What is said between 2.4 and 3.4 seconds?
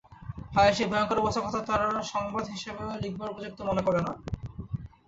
হিসাবেও লিখবার